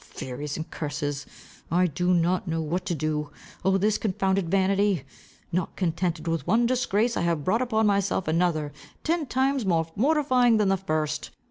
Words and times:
Furies 0.03 0.57
and 0.57 0.67
curses! 0.71 1.27
I 1.69 1.85
do 1.85 2.11
not 2.11 2.47
know 2.47 2.59
what 2.59 2.87
to 2.87 2.95
do. 2.95 3.29
Oh, 3.63 3.77
this 3.77 3.99
confounded 3.99 4.49
vanity! 4.49 5.03
Not 5.51 5.75
contented 5.75 6.27
with 6.27 6.47
one 6.47 6.65
disgrace, 6.65 7.15
I 7.15 7.21
have 7.21 7.43
brought 7.45 7.61
upon 7.61 7.85
myself 7.85 8.27
another, 8.27 8.73
ten 9.03 9.27
times 9.27 9.63
more 9.63 9.85
mortifying 9.95 10.57
than 10.57 10.69
the 10.69 10.77
first. 10.77 11.29